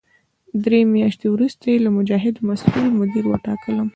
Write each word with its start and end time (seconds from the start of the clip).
درې 0.63 0.79
میاشتې 0.93 1.27
وروسته 1.29 1.63
یې 1.71 1.77
د 1.81 1.87
مجاهد 1.97 2.35
مسوول 2.47 2.89
مدیر 2.99 3.23
وټاکلم. 3.27 3.89